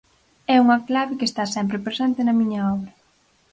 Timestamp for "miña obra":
2.39-2.91